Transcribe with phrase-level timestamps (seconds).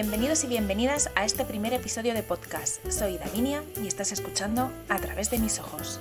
[0.00, 2.82] bienvenidos y bienvenidas a este primer episodio de podcast.
[2.90, 6.00] Soy Davinia y estás escuchando a través de mis ojos.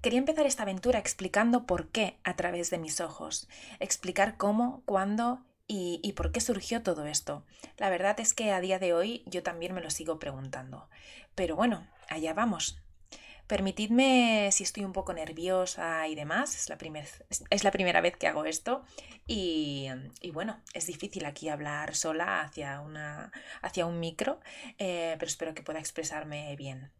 [0.00, 3.46] Quería empezar esta aventura explicando por qué a través de mis ojos,
[3.78, 7.44] explicar cómo, cuándo y, por qué surgió todo esto.
[7.78, 10.88] La verdad es que a día de hoy yo también me lo sigo preguntando.
[11.34, 12.78] Pero bueno, allá vamos.
[13.46, 16.78] Permitidme si estoy un poco nerviosa y demás, es la,
[17.50, 18.84] es la primera vez que hago esto
[19.26, 19.88] y,
[20.32, 24.40] bueno, es difícil aquí hablar sola hacia, una, hacia un micro,
[24.78, 26.90] eh, pero espero que pueda expresarme bien.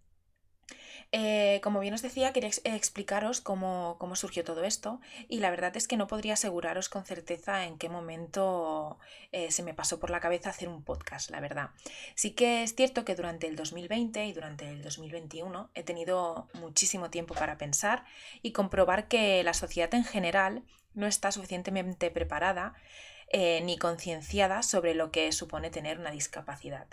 [1.16, 5.86] Eh, como bien os decía, quería explicaros cómo, surgió todo esto y la verdad es
[5.86, 8.98] que no podría aseguraros con certeza en qué momento
[9.30, 11.70] eh, se me pasó por la cabeza hacer un podcast, la verdad.
[12.16, 17.10] Sí que es cierto que durante el 2020 y durante el 2021 he tenido muchísimo
[17.10, 18.04] tiempo para pensar
[18.42, 22.74] y comprobar que la sociedad en general no está suficientemente preparada
[23.28, 26.88] eh, ni concienciada sobre lo que supone tener una discapacidad.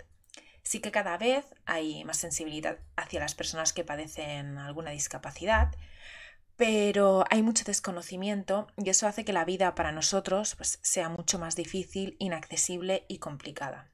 [0.72, 5.70] Sí que cada vez hay más sensibilidad hacia las personas que padecen alguna discapacidad,
[6.56, 11.38] pero hay mucho desconocimiento y eso hace que la vida para nosotros pues, sea mucho
[11.38, 13.92] más difícil, inaccesible y complicada.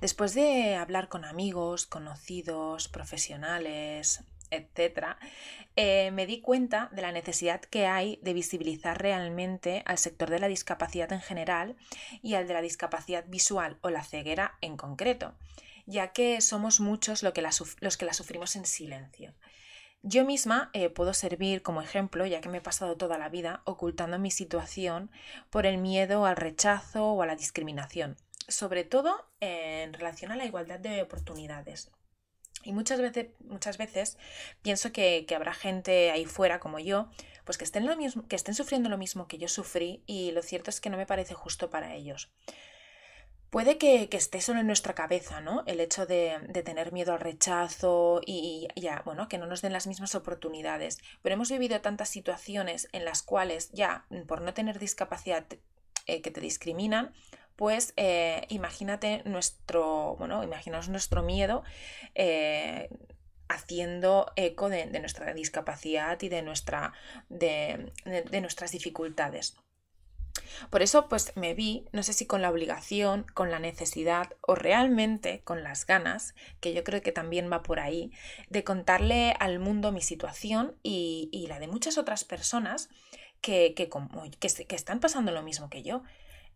[0.00, 5.16] Después de hablar con amigos, conocidos, profesionales, etc.,
[5.76, 10.40] eh, me di cuenta de la necesidad que hay de visibilizar realmente al sector de
[10.40, 11.76] la discapacidad en general
[12.22, 15.34] y al de la discapacidad visual o la ceguera en concreto,
[15.86, 19.34] ya que somos muchos los que la sufrimos en silencio.
[20.02, 23.62] Yo misma eh, puedo servir como ejemplo, ya que me he pasado toda la vida
[23.64, 25.10] ocultando mi situación
[25.50, 28.16] por el miedo al rechazo o a la discriminación,
[28.46, 31.90] sobre todo en relación a la igualdad de oportunidades.
[32.64, 34.18] Y muchas veces, muchas veces
[34.62, 37.08] pienso que, habrá gente ahí fuera como yo,
[37.44, 40.42] pues que estén, lo mismo, que estén sufriendo lo mismo que yo sufrí y lo
[40.42, 42.30] cierto es que no me parece justo para ellos.
[43.50, 45.62] Puede que, esté solo en nuestra cabeza, ¿no?
[45.66, 49.86] El hecho de, tener miedo al rechazo y, ya, bueno, que no nos den las
[49.86, 50.98] mismas oportunidades.
[51.22, 55.46] Pero hemos vivido tantas situaciones en las cuales ya, por no tener discapacidad
[56.04, 57.14] eh, que te discriminan,
[57.58, 61.64] pues eh, imagínate nuestro, bueno, imaginaos nuestro miedo
[62.14, 62.88] eh,
[63.48, 66.92] haciendo eco de, nuestra discapacidad y de, nuestra,
[67.28, 67.90] de,
[68.40, 69.56] nuestras dificultades.
[70.70, 74.54] Por eso, pues me vi, no sé si con la obligación, con la necesidad o
[74.54, 78.12] realmente con las ganas, que yo creo que también va por ahí,
[78.50, 82.88] de contarle al mundo mi situación y, la de muchas otras personas
[83.40, 86.04] que, que, que están pasando lo mismo que yo.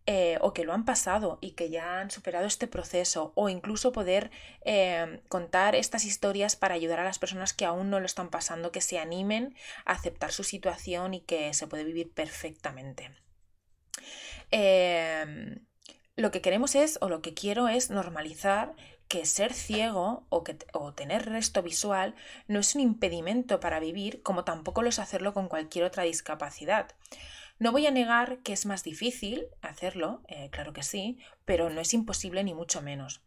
[0.05, 3.93] Eh, o que lo han pasado y que ya han superado este proceso o incluso
[3.93, 4.31] poder
[4.65, 8.73] eh, contar estas historias para ayudar a las personas que aún no lo están pasando,
[8.73, 9.55] que se animen
[9.85, 13.11] a aceptar su situación y que se puede vivir perfectamente.
[14.51, 15.65] Em,
[16.17, 18.75] lo que queremos es, o lo que quiero es normalizar
[19.07, 22.13] que ser ciego o, que, o tener resto visual
[22.47, 26.91] no es un impedimento para vivir, como tampoco lo es hacerlo con cualquier otra discapacidad.
[27.59, 31.81] No voy a negar que es más difícil hacerlo, eh, claro que sí, pero no
[31.81, 33.21] es imposible ni mucho menos.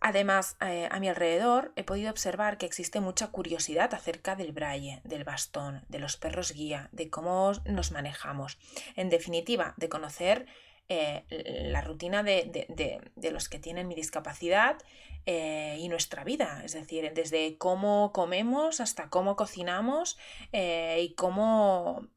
[0.00, 5.00] Además, eh, a mi alrededor he podido observar que existe mucha curiosidad acerca del braille,
[5.04, 8.58] del bastón, de los perros guía, de cómo nos manejamos.
[8.96, 10.46] En definitiva, de conocer
[10.88, 11.22] eh,
[11.70, 14.76] la rutina de, los que tienen mi discapacidad
[15.24, 16.62] y nuestra vida.
[16.64, 20.18] Es decir, desde cómo comemos hasta cómo cocinamos
[20.52, 22.08] y cómo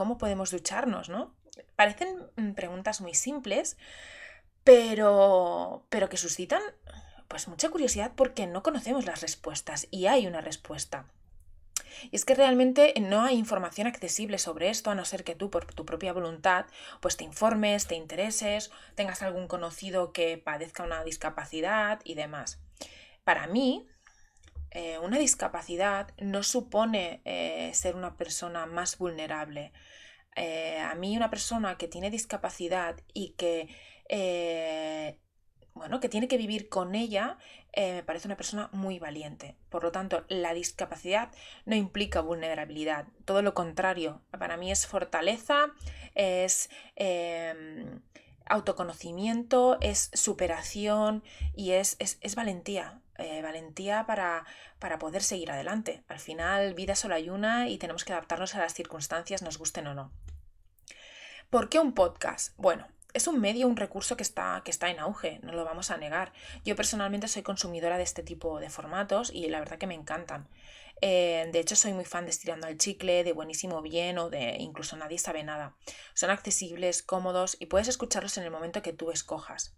[0.00, 1.34] ¿Cómo podemos ducharnos, no?
[1.76, 3.76] Parecen mm, preguntas muy simples,
[4.64, 6.62] pero, pero que suscitan
[7.28, 11.04] pues mucha curiosidad porque no conocemos las respuestas y hay una respuesta.
[12.10, 15.50] Y es que realmente no hay información accesible sobre esto, a no ser que tú,
[15.50, 16.64] por tu propia voluntad,
[17.02, 22.58] pues te informes, te intereses, tengas algún conocido que padezca una discapacidad y demás.
[23.22, 23.86] Para mí,
[24.70, 29.72] eh, una discapacidad no supone eh, ser una persona más vulnerable.
[30.36, 33.68] Eh, a mí una persona que tiene discapacidad y que
[35.72, 37.38] bueno, que tiene que vivir con ella,
[37.76, 39.56] me parece una persona muy valiente.
[39.70, 41.30] Por lo tanto, la discapacidad
[41.64, 45.68] no implica vulnerabilidad, todo lo contrario, para mí es fortaleza,
[46.14, 48.02] es em,
[48.46, 51.22] autoconocimiento, es superación
[51.54, 53.00] y es, es valentía.
[53.20, 54.44] Eh, valentía para,
[54.78, 56.02] para, poder seguir adelante.
[56.08, 59.86] Al final, vida solo hay una y tenemos que adaptarnos a las circunstancias, nos gusten
[59.86, 60.12] o no.
[61.50, 62.54] ¿Por qué un podcast?
[62.56, 65.90] Bueno, es un medio, un recurso que está, que está en auge, no lo vamos
[65.90, 66.32] a negar.
[66.64, 70.48] Yo personalmente soy consumidora de este tipo de formatos y la verdad que me encantan.
[71.02, 74.56] Eh, de hecho, soy muy fan de Estirando al Chicle, de Buenísimo Bien o de
[74.58, 75.74] Incluso Nadie Sabe Nada.
[76.14, 79.74] Son accesibles, cómodos y puedes escucharlos en el momento que tú escojas.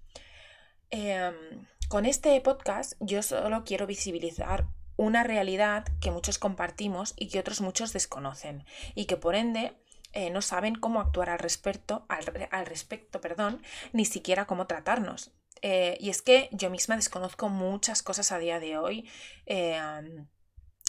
[0.91, 7.39] Em, con este podcast yo solo quiero visibilizar una realidad que muchos compartimos y que
[7.39, 8.65] otros muchos desconocen
[8.95, 9.77] y que por ende
[10.13, 13.63] eh, no saben cómo actuar al respecto, al, respecto perdón,
[13.93, 15.33] ni siquiera cómo tratarnos.
[15.63, 19.09] Eh, y es que yo misma desconozco muchas cosas a día de hoy
[19.47, 20.27] em,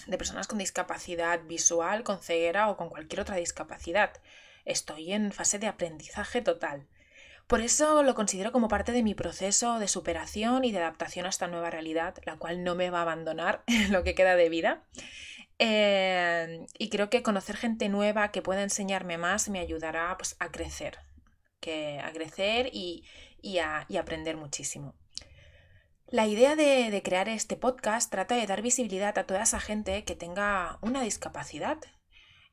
[0.07, 4.11] de personas con discapacidad visual, con ceguera o con cualquier otra discapacidad.
[4.65, 6.87] Estoy en fase de aprendizaje total.
[7.47, 11.29] Por eso lo considero como parte de mi proceso de superación y de adaptación a
[11.29, 14.83] esta nueva realidad, la cual no me va a abandonar lo que queda de vida.
[15.59, 20.51] Eh, y creo que conocer gente nueva que pueda enseñarme más me ayudará pues, a
[20.51, 20.99] crecer,
[21.59, 23.05] que, a crecer y,
[23.59, 24.95] a, aprender muchísimo.
[26.07, 30.15] La idea de, crear este podcast trata de dar visibilidad a toda esa gente que
[30.15, 31.77] tenga una discapacidad.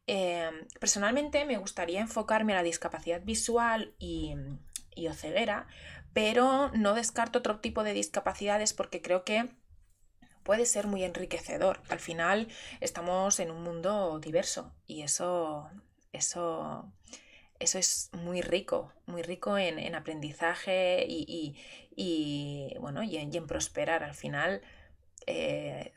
[0.06, 0.50] Eh,
[0.80, 4.34] personalmente me gustaría enfocarme a la discapacidad visual y,
[5.00, 5.66] y o ceguera,
[6.12, 9.48] pero no descarto otro tipo de discapacidades porque creo que
[10.42, 11.80] puede ser muy enriquecedor.
[11.88, 12.48] Al final
[12.80, 15.70] estamos en un mundo diverso y eso,
[16.12, 16.92] eso,
[17.58, 21.56] eso es muy rico, muy rico en, aprendizaje y,
[22.80, 24.02] bueno, y en, prosperar.
[24.02, 24.62] Al final
[25.26, 25.92] eh,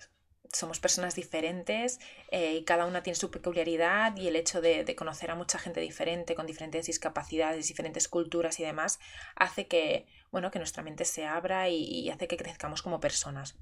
[0.54, 2.00] somos personas diferentes
[2.32, 5.82] eh, y cada una tiene su peculiaridad y el hecho de, conocer a mucha gente
[5.82, 9.00] diferente, con diferentes discapacidades, diferentes culturas y demás,
[9.36, 13.56] hace que, bueno, que nuestra mente se abra y hace que crezcamos como personas.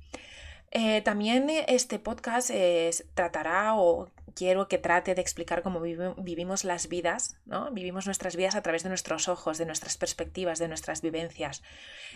[0.71, 2.50] Eh, también este podcast
[3.13, 7.71] tratará o quiero que trate de explicar cómo vivimos las vidas, ¿no?
[7.71, 11.62] Vivimos nuestras vidas a través de nuestros ojos, de nuestras perspectivas, de nuestras vivencias.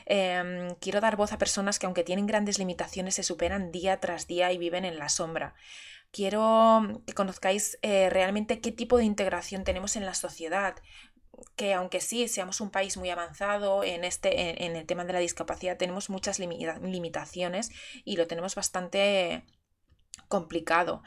[0.06, 4.28] Em, quiero dar voz a personas que aunque tienen grandes limitaciones se superan día tras
[4.28, 5.56] día y viven en la sombra.
[6.12, 10.76] Quiero que conozcáis eh, realmente qué tipo de integración tenemos en la sociedad,
[11.56, 15.20] que aunque sí seamos un país muy avanzado en, este, en, el tema de la
[15.20, 17.72] discapacidad, tenemos muchas limitaciones
[18.04, 19.44] y lo tenemos bastante
[20.28, 21.04] complicado.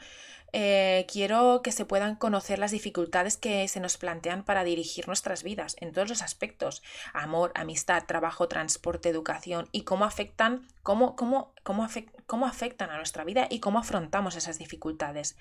[0.51, 5.43] Eh, quiero que se puedan conocer las dificultades que se nos plantean para dirigir nuestras
[5.43, 6.81] vidas en todos los aspectos,
[7.13, 11.87] amor, amistad, trabajo, transporte, educación y cómo afectan, cómo, cómo, cómo,
[12.25, 15.37] cómo afectan a nuestra vida y cómo afrontamos esas dificultades.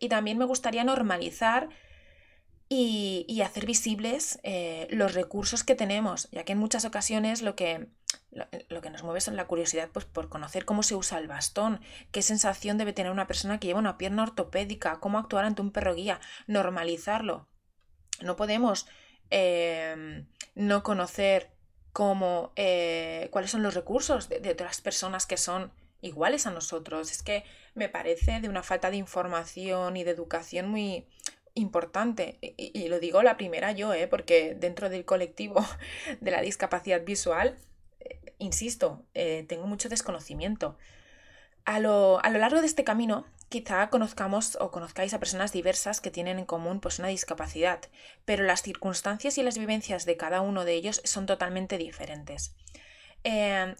[0.00, 1.68] Y también me gustaría normalizar
[2.68, 7.88] y, hacer visibles eh, los recursos que tenemos, ya que en muchas ocasiones lo que,
[8.30, 11.80] lo, que nos mueve es la curiosidad pues, por conocer cómo se usa el bastón,
[12.12, 15.70] qué sensación debe tener una persona que lleva una pierna ortopédica, cómo actuar ante un
[15.70, 17.48] perro guía, normalizarlo.
[18.20, 18.86] No podemos
[19.30, 21.50] em, no conocer
[21.92, 27.10] cómo, eh, cuáles son los recursos de otras personas que son iguales a nosotros.
[27.10, 27.44] Es que
[27.74, 31.06] me parece de una falta de información y de educación muy,
[31.58, 32.38] importante.
[32.40, 34.06] Y, lo digo la primera yo, ¿eh?
[34.08, 35.64] porque dentro del colectivo
[36.20, 37.58] de la discapacidad visual,
[38.00, 40.78] eh, insisto, eh, tengo mucho desconocimiento.
[41.64, 46.00] A lo, a lo, largo de este camino, quizá conozcamos o conozcáis a personas diversas
[46.00, 47.80] que tienen en común pues, una discapacidad,
[48.24, 52.54] pero las circunstancias y las vivencias de cada uno de ellos son totalmente diferentes.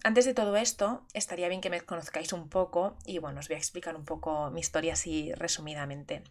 [0.03, 3.55] antes de todo esto, estaría bien que me conozcáis un poco y bueno, os voy
[3.55, 6.23] a explicar un poco mi historia así resumidamente.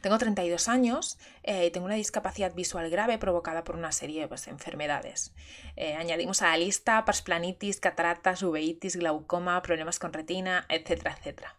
[0.00, 4.44] Tengo 32 años eh, y tengo una discapacidad visual grave provocada por una serie pues,
[4.44, 5.32] de enfermedades.
[5.76, 11.56] Eh, añadimos a la lista parsplanitis, cataratas, uveitis, glaucoma, problemas con retina, etcétera, etcétera.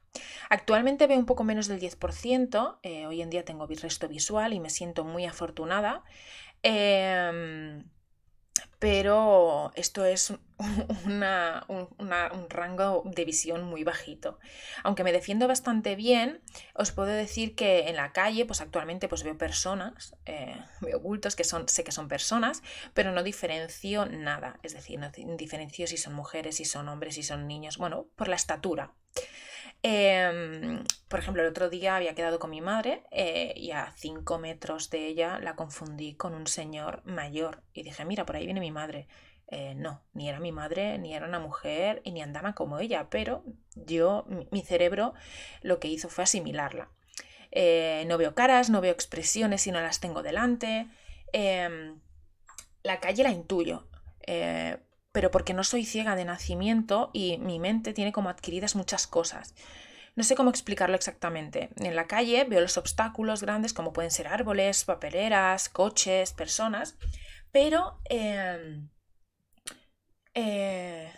[0.50, 4.60] Actualmente veo un poco menos del 10%, eh, hoy en día tengo resto visual y
[4.60, 6.04] me siento muy afortunada.
[6.62, 7.84] Em,
[8.80, 10.34] pero esto es
[11.06, 11.22] un,
[12.50, 14.40] rango de visión muy bajito.
[14.84, 16.42] Aunque me defiendo bastante bien,
[16.74, 21.36] os puedo decir que en la calle, pues actualmente pues veo personas, eh, veo bultos
[21.36, 22.62] que son, sé que son personas,
[22.94, 24.60] pero no diferencio nada.
[24.64, 28.28] Es decir, no diferencio si son mujeres, si son hombres, si son niños, bueno, por
[28.28, 28.92] la estatura.
[29.86, 34.40] Em, por ejemplo, el otro día había quedado con mi madre eh, y a cinco
[34.40, 38.62] metros de ella la confundí con un señor mayor y dije, mira, por ahí viene
[38.62, 39.08] mi madre.
[39.48, 43.08] Eh, no, ni era mi madre, ni era una mujer y ni andaba como ella,
[43.10, 43.44] pero
[43.76, 45.14] yo, mi cerebro
[45.62, 46.90] lo que hizo fue asimilarla.
[47.52, 50.88] Eh, no veo caras, no veo expresiones si no las tengo delante.
[51.34, 52.00] Em,
[52.84, 53.88] la calle la intuyo,
[55.14, 59.54] pero porque no soy ciega de nacimiento y mi mente tiene como adquiridas muchas cosas.
[60.16, 61.70] No sé cómo explicarlo exactamente.
[61.78, 66.98] En la calle veo los obstáculos grandes como pueden ser árboles, papeleras, coches, personas,
[67.52, 68.90] pero em,
[70.34, 71.12] eh,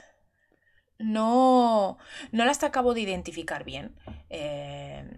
[1.00, 1.98] no,
[2.32, 3.96] no las acabo de identificar bien
[4.30, 5.10] em,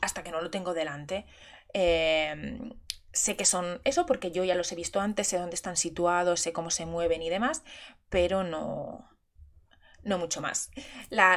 [0.00, 1.26] hasta que no lo tengo delante.
[1.74, 2.70] Em,
[3.14, 6.40] sé que son eso porque yo ya los he visto antes, sé dónde están situados,
[6.40, 7.62] sé cómo se mueven y demás,
[8.10, 9.08] pero no,
[10.02, 10.70] no mucho más.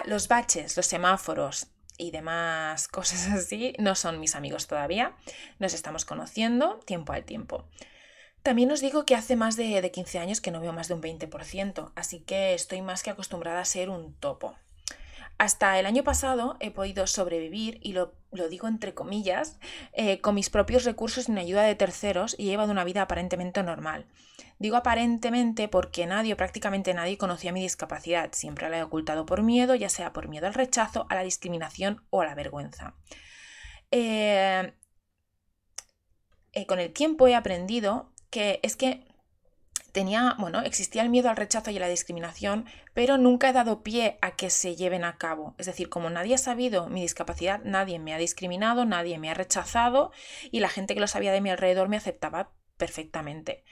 [0.06, 1.68] los baches, los semáforos
[1.98, 5.16] y demás cosas así no son mis amigos todavía.
[5.60, 7.68] Nos estamos conociendo tiempo al tiempo.
[8.44, 10.94] También os digo que hace más de, de 15 años que no veo más de
[10.94, 14.56] un 20%, así que estoy más que acostumbrada a ser un topo.
[15.38, 18.14] Hasta el año pasado he podido sobrevivir, y lo,
[18.50, 19.60] digo entre comillas,
[19.94, 23.62] eh, con mis propios recursos sin ayuda de terceros y he llevado una vida aparentemente
[23.62, 24.06] normal.
[24.58, 29.44] Digo aparentemente porque nadie o prácticamente nadie conocía mi discapacidad, siempre la he ocultado por
[29.44, 32.96] miedo, ya sea por miedo al rechazo, a la discriminación o a la vergüenza.
[33.92, 34.74] Eh,
[36.54, 39.07] eh, con el tiempo he aprendido que es que
[39.98, 43.82] tenía, bueno, existía el miedo al rechazo y a la discriminación, pero nunca he dado
[43.82, 45.56] pie a que se lleven a cabo.
[45.58, 49.34] Es decir, como nadie ha sabido mi discapacidad, nadie me ha discriminado, nadie me ha
[49.34, 50.12] rechazado
[50.52, 53.64] y la gente que lo sabía de mi alrededor me aceptaba perfectamente.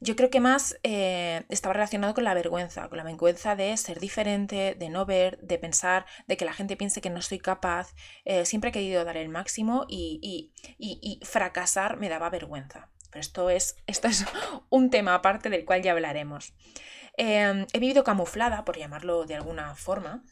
[0.00, 4.00] Yo creo que más eh, estaba relacionado con la vergüenza, con la vergüenza de ser
[4.00, 7.94] diferente, de no ver, de pensar, de que la gente piense que no soy capaz.
[8.24, 12.90] Eh, siempre he querido dar el máximo y, y fracasar me daba vergüenza.
[13.10, 14.24] Pero esto es, esto es
[14.70, 16.54] un tema aparte del cual ya hablaremos.
[17.16, 20.22] Em, he vivido camuflada, por llamarlo de alguna forma,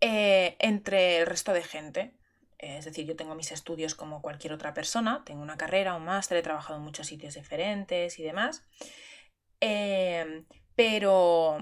[0.00, 2.14] eh, entre el resto de gente.
[2.58, 6.38] Es decir, yo tengo mis estudios como cualquier otra persona, tengo una carrera, un máster,
[6.38, 8.64] he trabajado en muchos sitios diferentes y demás.
[9.60, 11.58] Em, pero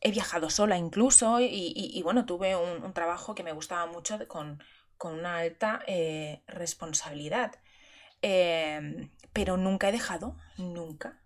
[0.00, 4.62] he viajado sola incluso y, bueno, tuve un, trabajo que me gustaba mucho con,
[5.02, 7.52] una alta eh, responsabilidad.
[8.22, 11.20] Em, pero nunca he dejado, nunca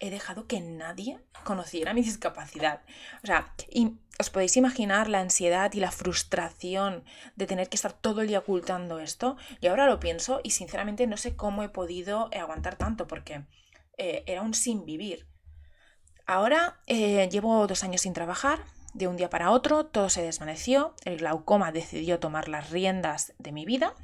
[0.00, 2.80] he dejado que nadie conociera mi discapacidad.
[3.22, 7.04] O sea, y os podéis imaginar la ansiedad y la frustración
[7.36, 9.36] de tener que estar todo el día ocultando esto.
[9.60, 13.44] Y ahora lo pienso y sinceramente no sé cómo he podido aguantar tanto porque
[13.98, 15.26] eh, era un sin vivir.
[16.26, 18.64] Ahora eh, llevo dos años sin trabajar.
[18.92, 20.94] De un día para otro todo se desvaneció.
[21.04, 23.94] El glaucoma decidió tomar las riendas de mi vida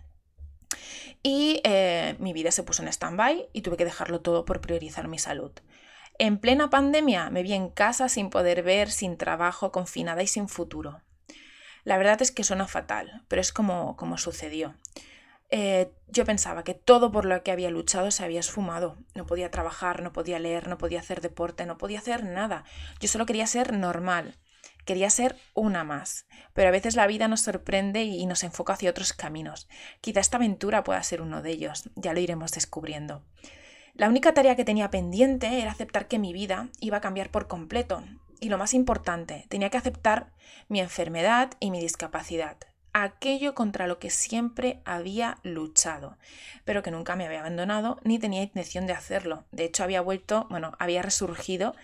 [1.22, 5.08] y eh, mi vida se puso en stand-by y tuve que dejarlo todo por priorizar
[5.08, 5.52] mi salud.
[6.18, 10.48] En plena pandemia me vi en casa sin poder ver, sin trabajo, confinada y sin
[10.48, 11.02] futuro.
[11.84, 14.74] La verdad es que suena fatal, pero es como, como sucedió.
[15.50, 18.96] Eh, yo pensaba que todo por lo que había luchado se había esfumado.
[19.14, 22.64] No podía trabajar, no podía leer, no podía hacer deporte, no podía hacer nada.
[23.00, 24.36] Yo solo quería ser normal.
[24.86, 28.88] Quería ser una más, pero a veces la vida nos sorprende y nos enfoca hacia
[28.88, 29.68] otros caminos.
[30.00, 33.24] Quizá esta aventura pueda ser uno de ellos, ya lo iremos descubriendo.
[33.94, 37.48] La única tarea que tenía pendiente era aceptar que mi vida iba a cambiar por
[37.48, 38.04] completo.
[38.38, 40.32] Y lo más importante, tenía que aceptar
[40.68, 42.56] mi enfermedad y mi discapacidad,
[42.92, 46.16] aquello contra lo que siempre había luchado,
[46.64, 49.46] pero que nunca me había abandonado ni tenía intención de hacerlo.
[49.50, 51.74] De hecho, había vuelto, bueno, había resurgido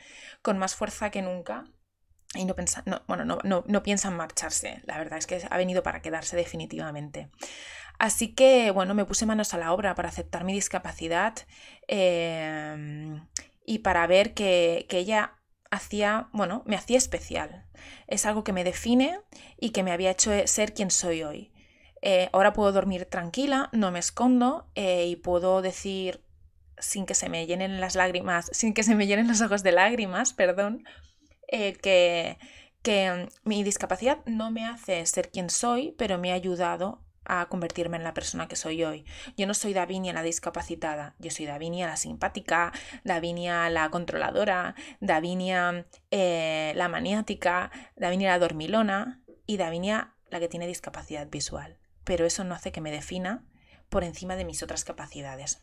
[0.41, 1.65] con más fuerza que nunca
[2.35, 4.81] y no, piensa, no, bueno, no, no, no piensan marcharse.
[4.85, 7.31] La verdad es que ha venido para quedarse definitivamente.
[7.99, 11.35] Así que, bueno, me puse manos a la obra para aceptar mi discapacidad
[11.89, 13.27] em,
[13.65, 15.35] y para ver que, ella
[15.71, 17.67] hacía, bueno, me hacía especial.
[18.07, 19.21] Es algo que me define
[19.59, 21.53] y que me había hecho ser quien soy hoy.
[22.01, 26.25] Eh, ahora puedo dormir tranquila, no me escondo eh, y puedo decir
[26.79, 29.71] sin que se me llenen las lágrimas, sin que se me llenen los ojos de
[29.71, 30.85] lágrimas, perdón,
[31.53, 32.39] eh, que,
[32.83, 37.97] que mi discapacidad no me hace ser quien soy, pero me ha ayudado a convertirme
[37.97, 39.05] en la persona que soy hoy.
[39.37, 42.73] Yo no soy Davinia la discapacitada, yo soy Davinia la simpática,
[43.05, 50.67] Davinia la controladora, Davinia eh, la maniática, Davinia la dormilona y Davinia la que tiene
[50.67, 51.79] discapacidad visual.
[52.05, 53.45] Pero eso no hace que me defina
[53.89, 55.63] por encima de mis otras capacidades.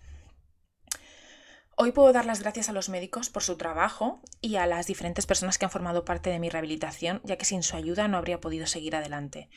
[1.82, 5.26] Hoy puedo dar las gracias a los médicos por su trabajo y a las diferentes
[5.26, 8.42] personas que han formado parte de mi rehabilitación, ya que sin su ayuda no habría
[8.42, 9.50] podido seguir adelante.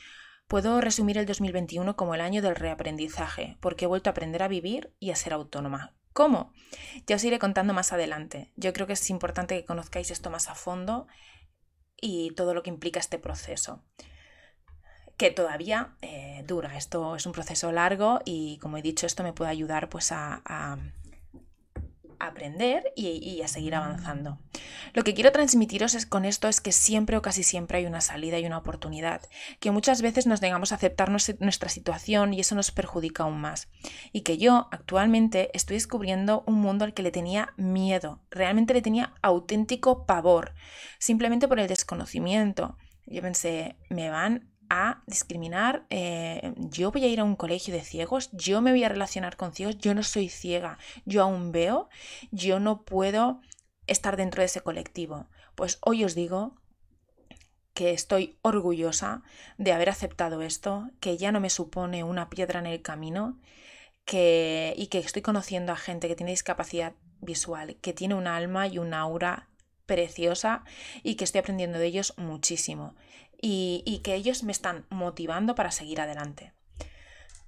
[0.47, 4.47] Puedo resumir el 2021 como el año del reaprendizaje, porque he vuelto a aprender a
[4.47, 5.97] vivir y a ser autónoma.
[6.13, 6.53] ¿Cómo?
[7.07, 8.53] Ya os iré contando más adelante.
[8.55, 11.07] Yo creo que es importante que conozcáis esto más a fondo
[11.99, 13.83] y todo lo que implica este proceso
[15.17, 16.77] que todavía eh, dura.
[16.77, 20.77] Esto es un proceso largo y como he dicho, esto me puede ayudar pues a
[22.19, 24.39] aprender y, a seguir avanzando.
[24.93, 28.01] Lo que quiero transmitiros es, con esto es que siempre o casi siempre hay una
[28.01, 29.21] salida y una oportunidad,
[29.59, 33.69] que muchas veces nos negamos a aceptar nuestra situación y eso nos perjudica aún más.
[34.11, 38.81] Y que yo actualmente estoy descubriendo un mundo al que le tenía miedo, realmente le
[38.81, 40.53] tenía auténtico pavor,
[40.99, 42.77] simplemente por el desconocimiento.
[43.05, 47.81] Yo pensé, me van a discriminar, eh, yo voy a ir a un colegio de
[47.81, 51.89] ciegos, yo me voy a relacionar con ciegos, yo no soy ciega, yo aún veo,
[52.31, 53.41] yo no puedo
[53.87, 55.27] estar dentro de ese colectivo.
[55.55, 56.55] Pues hoy os digo
[57.73, 59.23] que estoy orgullosa
[59.57, 63.39] de haber aceptado esto, que ya no me supone una piedra en el camino,
[64.05, 68.67] que, y que estoy conociendo a gente que tiene discapacidad visual, que tiene un alma
[68.67, 69.49] y un aura
[69.85, 70.63] preciosa
[71.03, 72.95] y que estoy aprendiendo de ellos muchísimo
[73.45, 76.53] y, que ellos me están motivando para seguir adelante.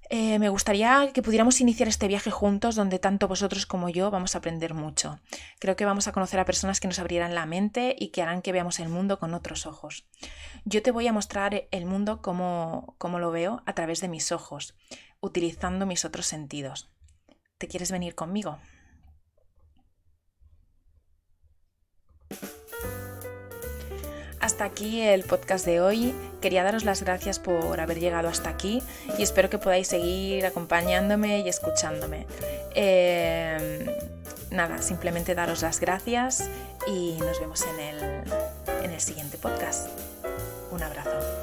[0.08, 4.34] Eh, me gustaría que pudiéramos iniciar este viaje juntos donde tanto vosotros como yo vamos
[4.34, 5.18] a aprender mucho.
[5.58, 8.42] Creo que vamos a conocer a personas que nos abrirán la mente y que harán
[8.42, 10.06] que veamos el mundo con otros ojos.
[10.64, 14.30] Yo te voy a mostrar el mundo como, como lo veo a través de mis
[14.30, 14.76] ojos,
[15.20, 16.90] utilizando mis otros sentidos.
[17.58, 18.58] ¿Te quieres venir conmigo?
[24.46, 26.14] Hasta aquí el podcast de hoy.
[26.40, 28.80] Quería daros las gracias por haber llegado hasta aquí
[29.18, 32.28] y espero que podáis seguir acompañándome y escuchándome.
[32.72, 33.86] Em,
[34.52, 36.48] nada, simplemente daros las gracias
[36.86, 39.88] y nos vemos en el, en el siguiente podcast.
[40.70, 41.35] Un abrazo.